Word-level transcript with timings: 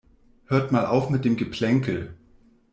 Hört 0.45 0.71
mal 0.71 0.87
auf 0.87 1.11
mit 1.11 1.25
dem 1.25 1.37
Geplänkel. 1.37 2.15